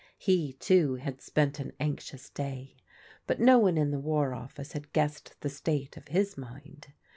[0.17, 2.75] He, too, had spent an anxious day,
[3.27, 6.87] but no one in the War OflBce had guessed the state of his mind.